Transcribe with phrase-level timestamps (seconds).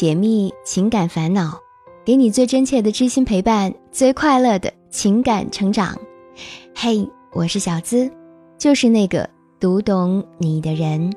[0.00, 1.60] 解密情感烦恼，
[2.06, 5.94] 给你最真切的知心陪伴，最快乐的情感成长。
[6.74, 8.10] 嘿，我是小资，
[8.56, 9.28] 就是那个
[9.60, 11.12] 读懂你的人。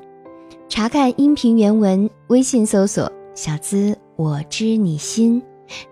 [0.68, 5.42] 查看音频原文，微信搜索“小资我知你心”，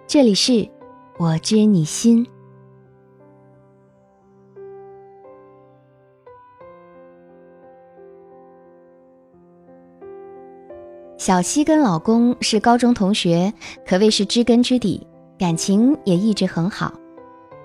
[0.06, 0.68] 这里是
[1.18, 2.26] “我知你心”。
[11.22, 13.52] 小西跟老公是高中同学，
[13.86, 15.06] 可谓是知根知底，
[15.38, 16.92] 感情也一直很好。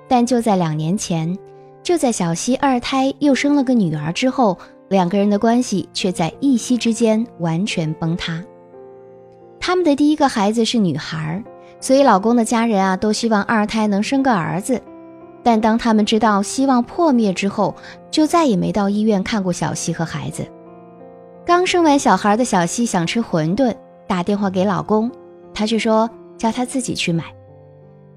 [0.07, 1.35] 但就在两年前，
[1.81, 4.55] 就在小西二胎又生了个女儿之后，
[4.89, 8.43] 两个人的关系却在一夕之间完全崩塌。
[9.59, 11.43] 他们的第一个孩子是女孩，
[11.79, 14.79] 所以老公的家人啊都希望二胎能生个儿子。
[15.41, 17.73] 但当他们知道希望破灭之后，
[18.11, 20.45] 就再也没到医院看过小西和孩子。
[21.47, 23.73] 刚生完小孩的小西想吃馄饨，
[24.05, 25.09] 打电话给老公，
[25.53, 27.23] 他却说叫他自己去买。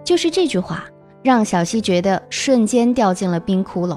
[0.03, 0.83] 就是这句话，
[1.23, 3.97] 让小西觉得瞬间掉进了冰窟窿。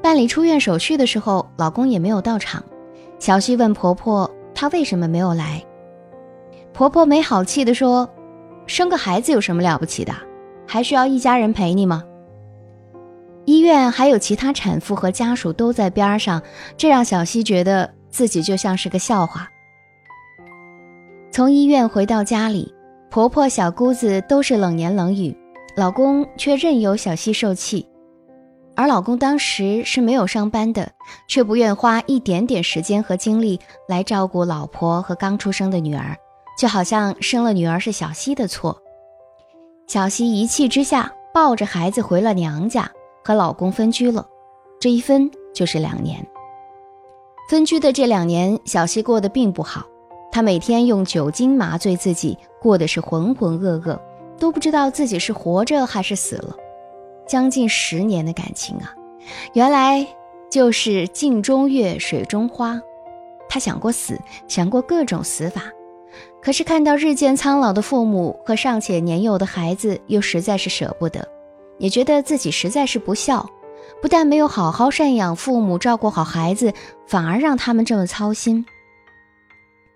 [0.00, 2.62] 办理出院手续的时候，老公也没有到场。
[3.18, 5.60] 小西问婆婆，她为什么没有来？
[6.72, 8.08] 婆婆没好气地说
[8.68, 10.12] ：“生个孩子有什么了不起的？
[10.68, 12.04] 还需要一家人陪你吗？”
[13.50, 16.40] 医院还有其他产妇和家属都在边上，
[16.76, 19.50] 这让小西觉得自己就像是个笑话。
[21.32, 22.72] 从医院回到家里，
[23.10, 25.36] 婆婆、小姑子都是冷言冷语，
[25.76, 27.84] 老公却任由小西受气。
[28.76, 30.88] 而老公当时是没有上班的，
[31.26, 36.16] 却不愿花一点点时间和精力来照顾老婆和刚出生的女儿，
[36.56, 38.80] 就好像生了女儿是小西的错。
[39.88, 42.88] 小西一气之下抱着孩子回了娘家。
[43.30, 44.26] 和老公分居了，
[44.80, 46.26] 这一分就是两年。
[47.48, 49.86] 分居的这两年，小西过得并不好。
[50.32, 53.96] 她每天用酒精麻醉自己，过的是浑浑噩噩，
[54.36, 56.56] 都不知道自己是活着还是死了。
[57.24, 58.92] 将近十年的感情啊，
[59.52, 60.04] 原来
[60.50, 62.82] 就是镜中月，水中花。
[63.48, 64.18] 她想过死，
[64.48, 65.62] 想过各种死法，
[66.42, 71.24] 可是看到日渐苍老的父母和尚且年幼的孩子，又实在是舍不得。
[71.80, 73.50] 也觉得自己实在是不孝，
[74.00, 76.72] 不但没有好好赡养父母、照顾好孩子，
[77.08, 78.64] 反而让他们这么操心。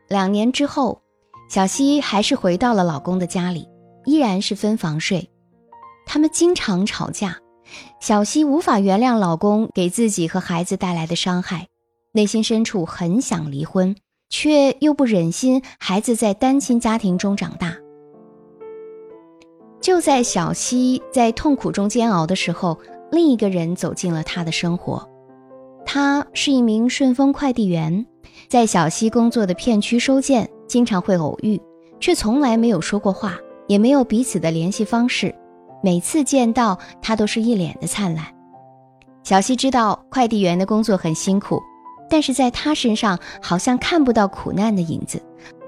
[0.08, 1.00] 两年之后，
[1.48, 3.68] 小西还是回到了老公的家里，
[4.06, 5.30] 依然是分房睡。
[6.06, 7.36] 他们经常吵架，
[8.00, 11.68] 小西无法原谅老公给自己和孩子带来的伤害，
[12.12, 13.94] 内心深处很想离婚，
[14.30, 17.76] 却又不忍心孩子在单亲家庭中长大。
[19.84, 22.78] 就在小西在痛苦中煎熬的时候，
[23.12, 25.06] 另一个人走进了她的生活。
[25.84, 28.06] 他是一名顺丰快递员，
[28.48, 31.60] 在小西工作的片区收件，经常会偶遇，
[32.00, 33.36] 却从来没有说过话，
[33.66, 35.34] 也没有彼此的联系方式。
[35.82, 38.24] 每次见到他，都是一脸的灿烂。
[39.22, 41.60] 小西知道快递员的工作很辛苦，
[42.08, 45.20] 但是在他身上好像看不到苦难的影子，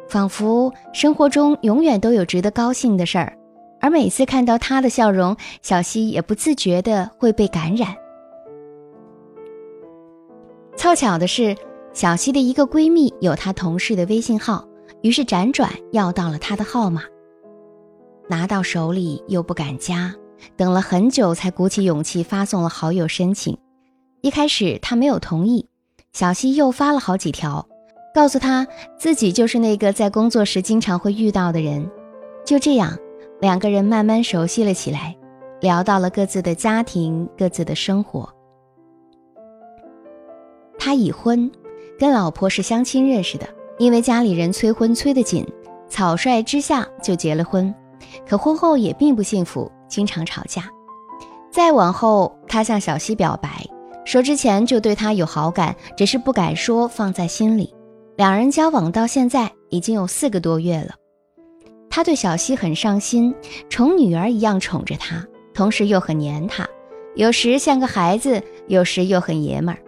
[0.09, 3.37] 仿佛生活中永远都有值得高兴的事儿。
[3.87, 7.95] 而每次看到她的笑容，小西也不自觉的会被感染。
[10.77, 11.55] 凑巧的是，
[11.93, 14.67] 小西的一个闺蜜有她同事的微信号，
[15.03, 17.03] 于是辗转要到了她的号码。
[18.29, 20.13] 拿到手里又不敢加，
[20.57, 23.57] 等了很久才鼓起勇气发送了好友申请。
[24.21, 25.65] 一开始她没有同意，
[26.13, 27.65] 小西又发了好几条，
[28.13, 28.67] 告诉她
[28.99, 31.89] 自己就是那个在工作时经常会遇到的人。
[32.45, 32.99] 就这样。
[33.41, 35.15] 两个人慢慢熟悉了起来，
[35.61, 38.29] 聊到了各自的家庭、各自的生活。
[40.79, 41.51] 他已婚，
[41.99, 43.47] 跟老婆是相亲认识的，
[43.79, 45.47] 因为家里人催婚催得紧，
[45.89, 47.75] 草率之下就结了婚。
[48.27, 50.71] 可婚后也并不幸福，经常吵架。
[51.51, 53.67] 再往后，他向小西表白，
[54.05, 57.75] 说之前就对她有好感，只是不敢说，放在心里。
[58.17, 60.95] 两人交往到现在已经有四个多月了。
[61.97, 63.35] 他对小西很上心，
[63.71, 66.69] 宠女儿一样宠着她，同时又很黏她，
[67.15, 69.81] 有时像个孩子，有时又很爷们儿。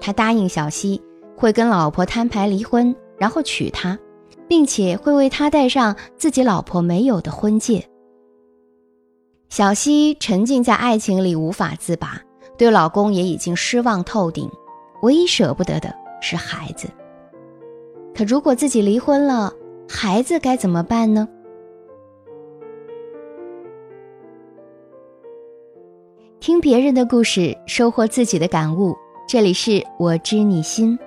[0.00, 1.02] 他答应小西
[1.36, 3.98] 会跟老婆摊牌离婚，然后娶她，
[4.46, 7.84] 并且会为她戴上自己老婆没有的婚戒。
[9.48, 12.20] 小西沉浸在爱情里无法自拔，
[12.56, 14.48] 对老公也已经失望透顶，
[15.02, 16.86] 唯一舍不得的是孩子。
[18.14, 19.52] 可如果自己离婚了，
[19.88, 21.28] 孩子该怎么办呢？
[26.40, 28.94] 听别人的故事，收获自己的感悟。
[29.28, 30.98] 这里是我知你心。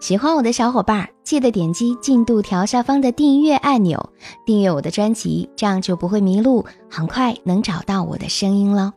[0.00, 4.10] 喜欢我的小伙伴，记得点击进度条下方的订阅按钮，
[4.44, 8.94] 订阅我的专辑，这样就不会迷路，很快能找到我的声音了。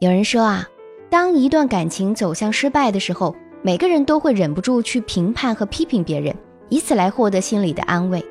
[0.00, 0.66] 有人说啊，
[1.10, 6.34] 当一段感情走向失败的时候，每个人都会忍不住去评判和批评别人，
[6.68, 8.24] 以此来获得心理的安慰。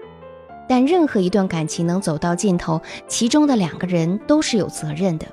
[0.69, 5.25] 但任何一段感情能走到尽头，其中的两个人都是有责任的。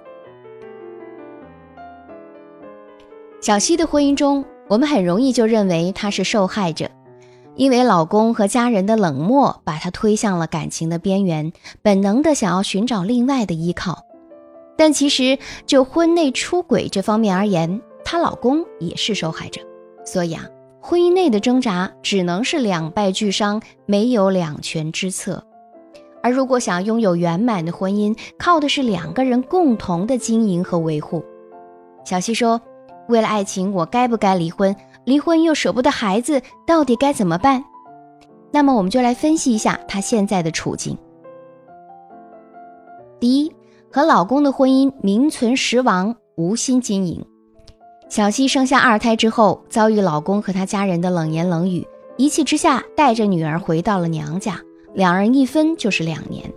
[3.41, 6.89] 小西的婚姻中，我们很容易就认为她是受害者，
[7.57, 11.53] 因为老公和家人的冷漠把她推向了感情的边缘，
[11.83, 14.05] 本能的想要寻找另外的依靠。
[14.77, 15.37] 但其实
[15.67, 19.61] 就婚内出轨这方面而言，她老公也是受害者。
[20.05, 20.45] 所以啊。
[20.87, 25.43] 婚姻内的挣扎只能是两败俱伤，没有两全之策。
[26.23, 31.25] 而如果想拥有圆满的婚姻，靠的是两个人共同的经营和维护。
[32.05, 32.61] 小西说
[33.09, 34.77] ：“为了爱情，我该不该离婚？
[35.07, 37.65] 离婚又舍不得孩子，到底该怎么办？”
[38.53, 40.99] 那么，我们就来分析一下她现在的处境。
[43.19, 43.51] 第一，
[43.91, 47.25] 和老公的婚姻名存实亡，无心经营。
[48.15, 51.85] 小西生下二胎之后，遭遇老公和他家人的冷言冷语，
[52.17, 54.57] 一气之下带着女儿回到了娘家。
[54.95, 56.49] 两人一分就是两年。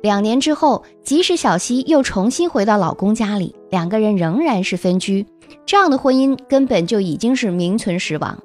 [0.00, 5.26] 两年之后，即使小西又重新回到老公家里，两个人仍然是分居。
[5.66, 8.42] 这样的婚姻根本就已经是名存实亡。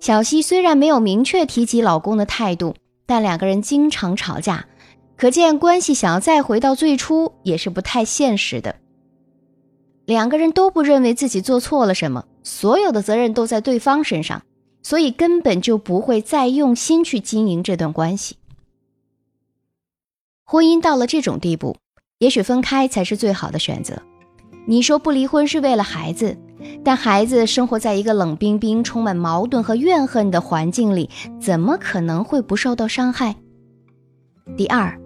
[0.00, 2.74] 小西虽然没有明确提及老公的态度，
[3.04, 4.64] 但两个人经常吵架，
[5.14, 8.74] 可见关系想要再回到最初也是不太现实的。
[10.06, 14.42] 两个人都不认为自己做错了什么，所有的责任都在对方身上，
[14.82, 18.36] 所以根本就不会再用心去经营这段关系。
[20.44, 21.76] 婚姻到了这种地步，
[22.18, 24.00] 也许分开才是最好的选择。
[24.64, 26.36] 你说不离婚是为了孩子，
[26.84, 31.10] 但孩子生活在一个冷冰冰、充满矛盾和怨恨的环境里，
[31.40, 33.34] 怎么可能会不受到伤害？
[34.56, 34.96] 第二，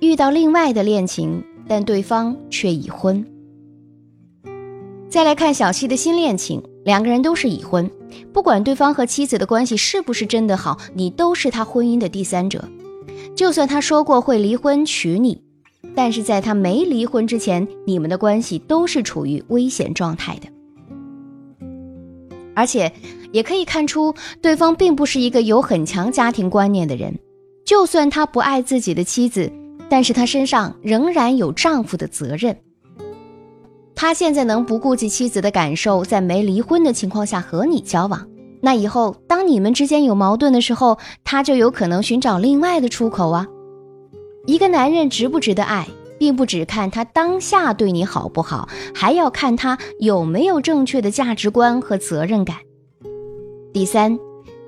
[0.00, 3.26] 遇到另外的恋情，但对方却已婚。
[5.12, 7.90] 再来看小西的新恋情，两个人都是已婚，
[8.32, 12.66] 不管对方和妻子的关系是不是真的好，你都是他婚姻的第三者。
[13.36, 15.42] 就算他说过会离婚娶你，
[15.94, 20.48] 但是在他没离婚之前，你们的关系都是处于危险状态的。
[22.54, 22.90] 而且
[23.32, 27.14] 也可以看出，对方并不是一个有很强家庭观念的人。
[27.66, 29.52] 就算他不爱自己的妻子，
[29.90, 32.56] 但是他身上仍然有丈夫的责任。
[33.94, 38.26] 他现在能不顾及妻子的感受，在没离婚的情况下和你交往，
[38.60, 43.46] 那以后当你们之间有矛盾的时候，他就有可能寻找另外的出口啊。
[44.46, 45.86] 一个男人值不值得爱，
[46.18, 52.56] 并不只看他当下对你好不好，还要看他有没有正确的价值观和责任感。
[53.72, 54.18] 第三，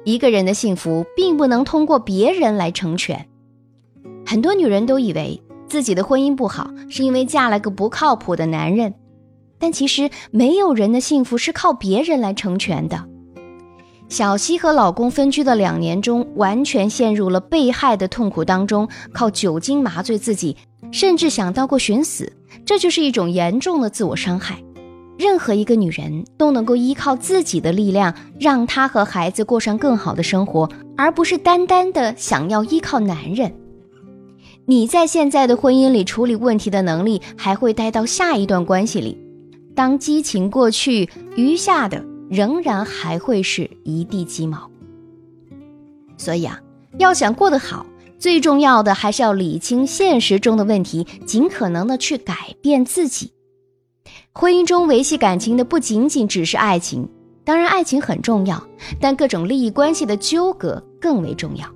[0.04, 3.26] 一个人的幸福并不能通过别人来成全。
[4.24, 8.94] 很多女人都以为自己的婚姻不好，是因为嫁了个不靠谱的男人。
[9.64, 13.02] 但其实没有人的幸福是靠别人来成全的。
[14.10, 20.54] 小西和老公分居的两年中，完全陷入了被害的痛苦当中，靠酒精麻醉自己，
[20.92, 22.30] 甚至想到过寻死，
[22.66, 24.62] 这就是一种严重的自我伤害。
[25.18, 33.50] 任何一个女人都能够依靠自己的力量，让她和孩子过上更好的生活，而不是单单的想要依靠男人。
[34.66, 39.23] 你在现在的婚姻里处理问题的能力，还会带到下一段关系里。
[39.74, 44.70] 当激情过去，余下的仍然还会是一地鸡毛。
[46.16, 46.60] 所以啊，
[46.98, 47.84] 要想过得好，
[48.18, 53.32] 最重要的还是要理清现实中的问题，尽可能的去改变自己。
[54.32, 57.08] 婚姻中维系感情的不仅仅只是爱情，
[57.44, 58.62] 当然爱情很重要，
[59.00, 61.73] 但各种利益关系的纠葛更为重要。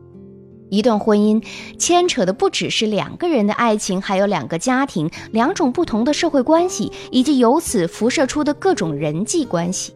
[0.71, 1.43] 一段婚姻
[1.79, 9.95] 牵扯的不只是两个人的爱情，还有两个家庭、两种不同的社会关系，以及由此辐射出的各种人际关系。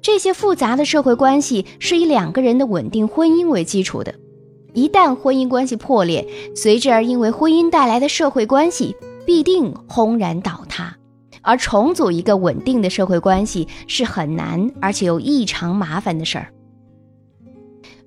[0.00, 4.14] 这些复杂的社会关系是以两个人的稳定婚姻为基础的。
[4.74, 10.94] 一旦婚姻关系破裂，随之而因为婚姻带来的社会关系必定轰然倒塌。
[11.42, 16.48] 而重组一个稳定的社会关系是很难，而且又异常麻烦的事儿。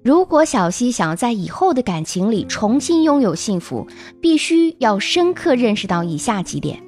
[0.08, 3.86] 如果小西想要在以后的感情里重新拥有幸福，
[4.22, 6.82] 必须要深刻认识到以下几点：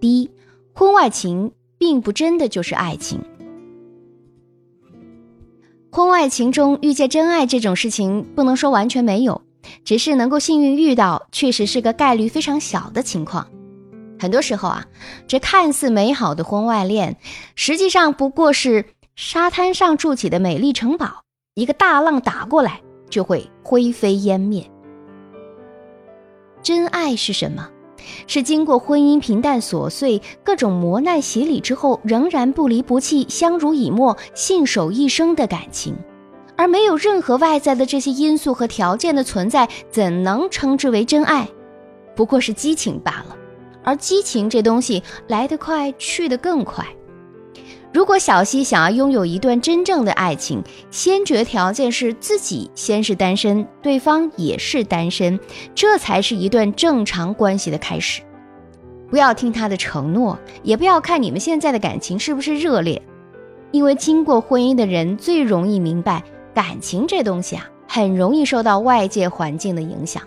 [0.00, 0.30] 第一，
[0.72, 3.20] 婚外情并不真的就是爱情。
[5.90, 9.42] 婚外情中遇见真爱这种事情，不能说完全没有，
[9.84, 13.48] 只是能够幸运遇到，确实是个概率非常小的情况。
[14.16, 14.86] 很多时候啊，
[15.26, 17.16] 这看似美好的婚外恋，
[17.56, 18.84] 实际上不过是
[19.16, 21.23] 沙滩上筑起的美丽城堡。
[21.56, 24.68] 一个大浪打过来就会灰飞烟灭。
[26.62, 27.70] 真爱是什么？
[28.26, 35.96] 是经过婚姻平淡琐碎、各种磨难洗礼之后，仍然不离不弃、相濡以沫、信守一生的感情。
[36.56, 41.48] 而没有任何外在的这些因素和条件的存在，怎能称之为真爱？
[42.16, 43.36] 不过是激情罢了。
[43.84, 46.84] 而激情这东西来得快，去得更快。
[47.94, 50.60] 如果小溪想要拥有一段真正的爱情，
[50.90, 55.38] 先决条件是自己先是单身，对方也是单身，
[55.76, 58.20] 这才是一段正常关系的开始。
[59.08, 63.00] 不要听他的承诺，也不要看你们现在的感情是不是热烈，
[63.70, 66.20] 因为经过婚姻的人最容易明白，
[66.52, 70.20] 感情这东西啊，很容易受到外界环境的影响。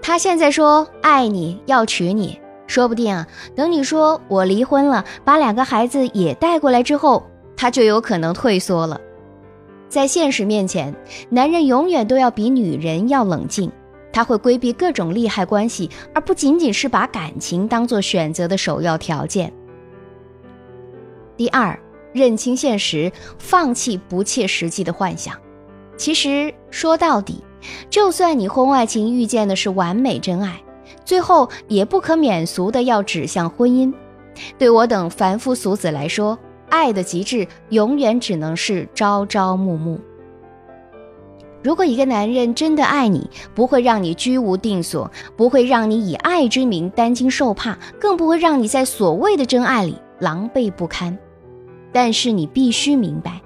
[0.00, 2.38] 他现在说爱你要娶你。
[2.66, 7.22] 说不定啊，等你说我离婚了，把两个孩子也带过来之后，
[7.56, 9.00] 他就有可能退缩了。
[9.88, 10.94] 在现实面前，
[11.28, 13.70] 男人永远都要比女人要冷静，
[14.12, 19.52] 他会规避各种利害关系，而不仅仅是把感情当做选择的首要条件。
[21.36, 21.78] 第二，
[22.12, 25.36] 认清现实，放弃不切实际的幻想。
[25.96, 27.44] 其实说到底，
[27.88, 30.60] 就算你婚外情遇见的是完美真爱。
[31.04, 33.92] 最后也不可免俗的要指向婚姻。
[34.58, 36.38] 对我等凡夫俗子来说，
[36.68, 40.00] 爱的极致永远只能是朝朝暮暮。
[41.62, 51.16] 如果一个男人真的爱你，不会让你居无定所，不会让你以爱之名担惊受怕，更不会让你在所谓的真爱里狼狈不堪。
[51.90, 53.40] 但是你必须明白，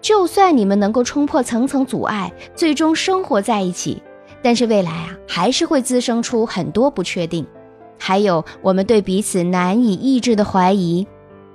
[0.00, 4.00] 就算你们能够冲破层层阻碍，最终生活在一起。
[4.46, 7.44] 但是未来啊，还是会滋生出很多不确定，
[7.98, 11.04] 还有我们对彼此难以抑制的怀疑。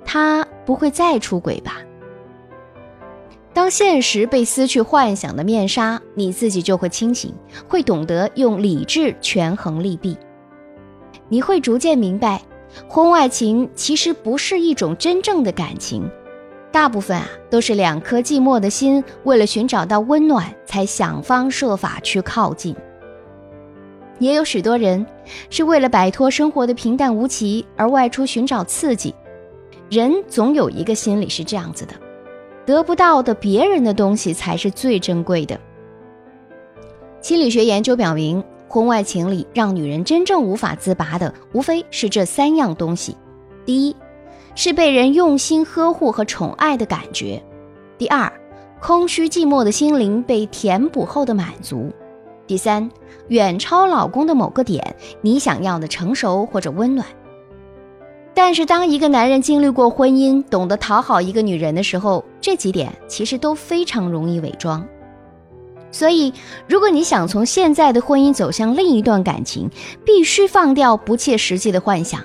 [0.04, 1.78] 他不会再出轨吧？
[3.54, 7.34] 当现实被撕去幻想的面纱，你自己就会清醒，
[7.66, 10.14] 会懂得用理智权衡利弊。
[11.30, 12.42] 你会逐渐明白，
[12.86, 16.06] 婚外情其实不是一种真正的感情。
[16.72, 22.74] 大部分啊，都是两颗寂寞的心，为了寻找到温暖，才想方设法去靠近。
[24.18, 25.04] 也有许多人
[25.50, 29.14] 是为了摆脱生活的平淡无奇而外出寻找刺激。
[29.90, 31.92] 人总有一个心理是这样子的：
[32.64, 35.60] 得不到的别人的东西才是最珍贵的。
[37.20, 43.14] 心理学研究表明，婚外情里让女人真正无法自拔的，无非是这三样东西：
[43.66, 43.96] 第一，
[44.54, 47.40] 是被人用心呵护和宠爱的感觉；
[47.98, 48.32] 第二，
[48.80, 51.90] 空虚寂寞的心灵被填补后的满足；
[52.46, 52.90] 第三，
[53.28, 57.06] 远超老公的某个点，你想要的成熟或者温暖。
[58.34, 64.86] 但是，当一个男人经历过婚姻，懂得讨好一个女人的时候，这几点其实都非常容易伪装。
[65.90, 66.32] 所以，
[66.66, 69.70] 如果你想从现在的婚姻走向另一段感情，
[70.02, 72.22] 必须放掉不切实际的幻想。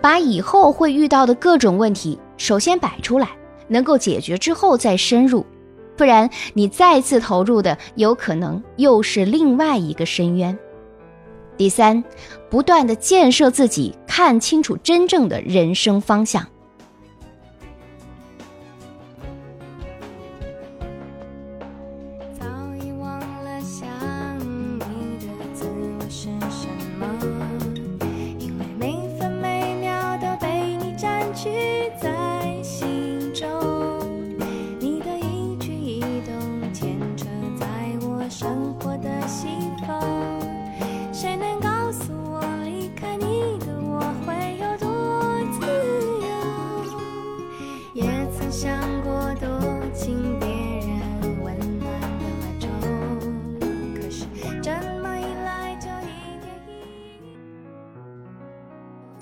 [0.00, 3.28] 把以后会遇到的各种问题首先摆出来，
[3.68, 5.44] 能够解决之后再深入，
[5.96, 10.58] 不然你再次投入的有可能又是另外一个深渊。
[11.56, 12.02] 第三，
[12.48, 16.46] 不断的建设自己，看清楚真正的人生方向。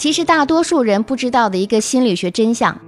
[0.06, 2.80] 其实，大多数人不知道的一个心理学真相：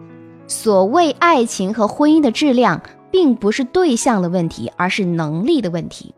[0.46, 6.14] 所谓爱情和婚姻的质量，并不是对象的问题，而是能力的问题。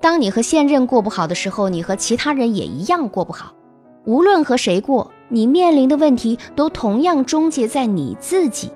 [0.00, 3.54] 当你和现任过不好的时候，你和其他人也一样过不好。
[4.04, 8.70] 无论和谁过，你面临的问题都同样终结在你自己。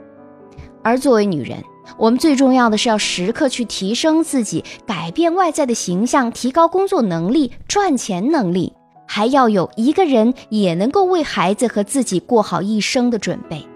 [0.82, 1.62] 而作为女人，
[1.96, 8.72] 我们最重要的是要时刻去提升自己，改变外在的形象，提高工作能力、赚钱能力。
[9.12, 13.66] 还要有一个人也能够为孩子和自己过好一生的准备。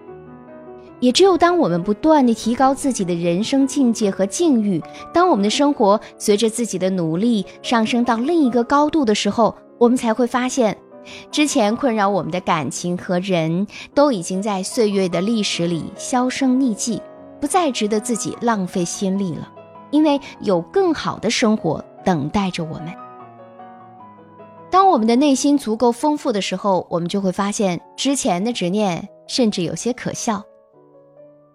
[1.01, 4.81] 也只有当我们不断地提高自己的人生境界和境遇，
[5.13, 10.79] 当我们的生活随着自己的努力上升到另一个高度的时候，我们才会发现，
[11.33, 17.03] 之前困扰我们的感情和人都已经在岁月的历史里销声匿迹，
[17.41, 19.51] 不再值得自己浪费心力了。
[19.91, 23.04] 因为有更好的生活等待着我们。
[24.75, 30.43] 当我们的内心足够丰富的时候，我们就会发现之前的执念甚至有些可笑。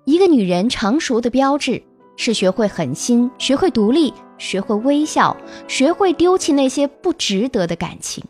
[0.05, 1.83] 一个女人成熟的标志
[2.15, 5.35] 是学会狠心，学会独立，学会微笑，
[5.67, 8.23] 学会丢弃那些不值得的感情。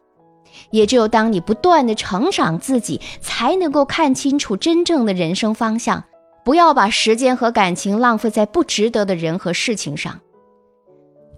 [0.72, 6.04] 也只有当你不断的成长自己，才能够看清楚真正的人生方向。
[6.44, 10.20] 不要把时间和感情浪费在不值得的人和事情上。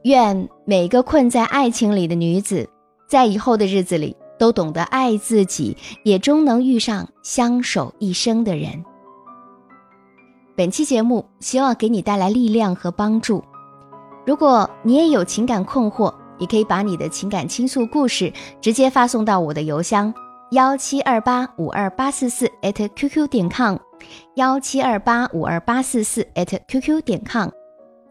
[0.04, 2.70] 愿每个困在爱情里的女子，
[3.12, 5.76] 在以后的日子里都懂得爱自己，
[6.06, 8.86] 也终能遇上相守一生的人。
[10.56, 13.44] 本期节目希望给你带来力量和帮助。
[14.26, 20.14] 如果你也有情感困惑，也可以把你的情感倾诉故事直接发送到我的邮箱
[20.52, 23.76] 幺七二八五二八四四 @QQ 点 com，
[24.36, 26.26] 幺七二八五二八四四
[26.70, 27.50] @QQ 点 com。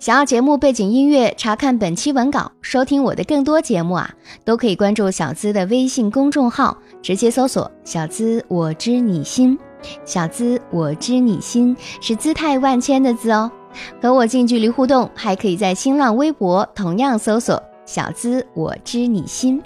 [0.01, 4.11] 想要节目背景音乐，查看本期文稿，收听我的更多节目啊，
[4.47, 9.59] 都可以关注小资的微信公众号，直接搜索“小资我知你心”，
[10.07, 13.53] 小资我知你心是姿态万千的字哦。
[14.01, 17.63] 和我近距离互动，还可以在新浪微博同样搜索。
[17.85, 19.63] 小资，我知你心，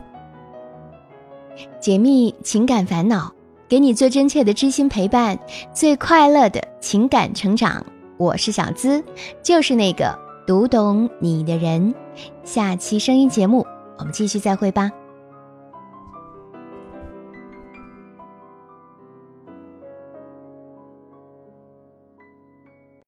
[1.80, 3.32] 解密情感烦恼，
[3.68, 5.38] 给你最真切的知心陪伴，
[5.72, 7.86] 最快乐的情感成长。
[8.16, 9.02] 我是小资，
[9.42, 11.94] 就是那个读懂你的人。
[12.42, 13.66] 下期声音节目，
[13.98, 14.90] 我们继续再会吧。